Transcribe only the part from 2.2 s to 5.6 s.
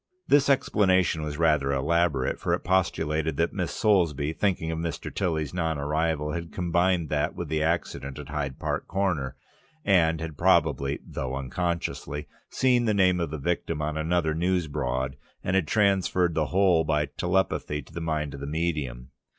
for it postulated that Miss Soulsby, thinking of Mr. Tilly's